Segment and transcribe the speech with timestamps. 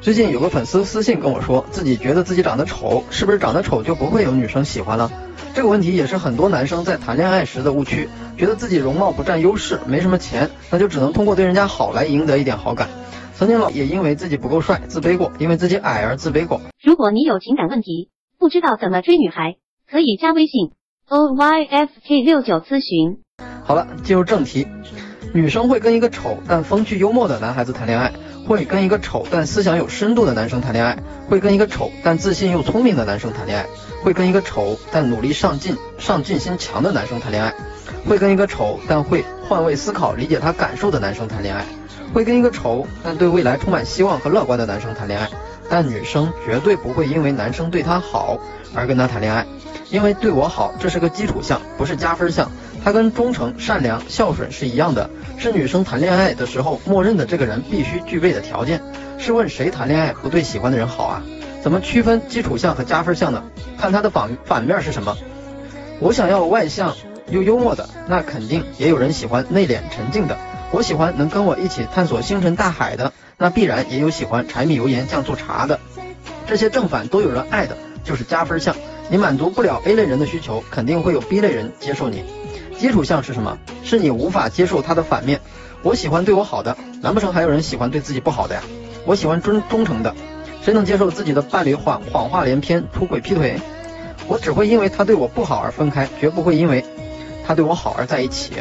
[0.00, 5.10] 最近有个粉丝私信跟我说，自己觉得自己长得丑，是不是长得丑就不会有女生喜欢了？
[5.52, 12.88] 这个问题也是很多男生在谈恋爱时的误区，觉得自己容貌不占优势，没什么钱，那就只能通过对人家好来赢得一点好感。
[13.34, 16.60] 曾经老也因为自己不够帅自卑过，因为自己矮而自卑过。
[16.82, 19.56] 如果你有情感问题，不知道怎么追女孩，
[19.90, 20.70] 可以加微信
[21.08, 23.18] o y f k 六九咨询。
[23.64, 24.68] 好了，进入正题，
[25.34, 28.12] 女生会跟一个丑但风趣幽默的男孩子谈恋爱。
[28.46, 30.96] 会跟一个丑但思想有深度的男生谈恋爱，
[31.28, 33.66] 会跟一个丑但自信又聪明的男生谈恋爱，
[34.02, 37.54] 会跟一个丑但努力上进、上进心强的男生谈恋爱，
[38.08, 41.64] 会跟一个丑但会换位思考、理解他感受的男生谈恋爱，
[42.14, 45.28] 会跟一个丑但对未来充满希望和乐观的男生谈恋爱。
[45.68, 48.38] 但女生绝对不会因为男生对她好
[48.72, 49.44] 而跟他谈恋爱，
[49.90, 52.48] 因为对我好这是个基础项，不是加分项。
[52.86, 58.80] 它跟忠诚、善良、孝顺是一样的，是女生谈恋爱的时候默认的这个人必须具备的条件。
[59.18, 61.22] 试问谁谈恋爱不对喜欢的人好啊？
[61.64, 63.42] 怎么区分基础项和加分项呢？
[63.76, 65.16] 看它的反反面是什么。
[65.98, 66.94] 我想要外向
[67.28, 70.38] 又幽默的，那肯定也有人喜欢内敛沉静的。
[70.70, 75.80] 我喜欢能跟我一起探索星辰大海的，那必然也有喜欢柴米油盐酱醋茶的。
[76.46, 78.76] 这些正反都有人爱的，就是加分项。
[79.10, 82.22] 你满足不了 A 类人的需求，肯定会有 B 类人接受你。
[82.78, 83.58] 基础项是什么？
[83.84, 85.40] 是你无法接受它的反面。
[85.82, 88.62] 我喜欢对我好的，难不成还有人喜欢对自己不好的呀？
[89.04, 90.14] 我喜欢忠忠诚的，
[90.62, 93.60] 谁能接受自己的伴侣谎谎话连篇、出轨劈腿？
[94.28, 96.84] 我只会因为他对我不好而分开，绝不会因为
[97.46, 98.52] 他对我好而在一起。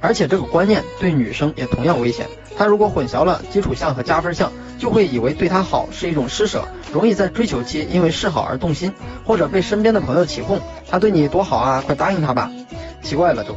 [0.00, 2.26] 而且这个观念对女生也同样危险。
[2.56, 8.92] 她如果混淆了基础项和加分项，就会以为对他好是一种施舍，容易在追求期因为示好而动心，
[9.24, 12.50] 或者被身边的朋友起哄，他对你多好啊，快答应他吧。
[13.06, 13.56] 奇怪了都，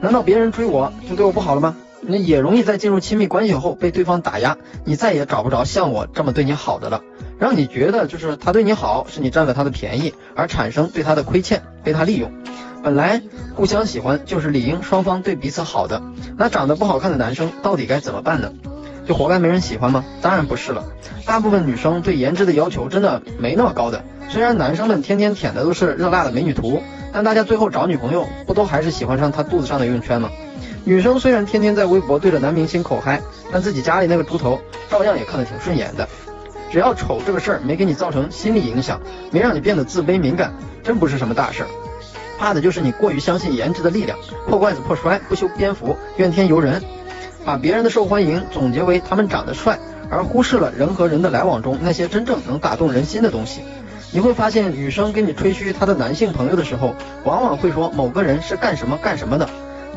[0.00, 1.76] 难道别人追我就对我不好了吗？
[2.00, 7.02] 那也容易在进入亲密关系后被对方打压，你再也找不着像我这么对你好的了，
[7.38, 12.32] 让你觉得就是他对你好是你占了他的便宜，而产生对他的亏欠，被他利用。
[12.82, 13.20] 本来
[13.56, 16.00] 互相喜欢就是理应双方对彼此好的，
[16.38, 18.52] 那长得不好看的男生到底该怎么办呢？
[19.06, 20.02] 就活该没人喜欢吗？
[20.22, 20.84] 当然不是了，
[21.26, 26.80] 大部分女生对颜值的要求真的没那么高的，虽然男生们天天舔的都是热辣的美女图。
[27.12, 30.30] 但大家最后找女朋友，不都还是喜欢上她肚子上的游泳圈吗？
[30.84, 33.20] 女生虽然天天在微博对着男明星口嗨，
[33.52, 36.08] 但自己家里那个猪头照样也看得挺顺眼的。
[36.70, 40.52] 只要丑这个事儿没给你造成心理影响，没让你变得自卑敏感，
[40.82, 41.68] 真不是什么大事儿。
[42.38, 46.82] 怕的就是你过于相信颜值的力量，破罐子破摔，不修边幅，怨天尤人，
[47.44, 53.62] 把别人的受欢迎总结为他们长得帅，而忽视了人和人的来往中那些真正能打动人心的东西。
[54.10, 59.48] 你会发现，女生跟你吹嘘她的男性朋友的时候，往往会说某个人是干什么干什么的，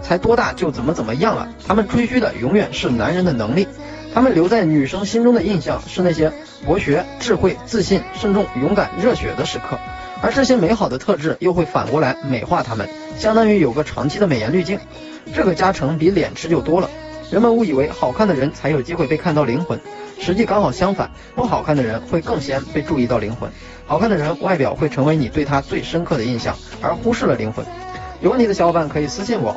[0.01, 1.47] 才多大就怎么怎么样了。
[1.65, 3.67] 他们吹嘘的永远是男人的能力，
[4.13, 6.33] 他们留在女生心中的印象是那些
[6.65, 9.79] 博学、智慧、自信、慎重、勇敢、热血的时刻，
[10.21, 14.77] 而这些美好的特质又会反过来美化他们，相当于有个长期的美颜滤镜，
[15.33, 16.89] 这个加成比脸持久多了。
[17.31, 19.79] 人们误以为好看的人才有机会被看到灵魂。
[20.21, 23.49] 实际刚好相反，不好看的人会更先被注意到灵魂，
[23.87, 27.65] 好看的人外表会成为你对他最深刻的印象，而忽视了灵魂。
[28.21, 29.49] 有问题的小伙伴可以私信我，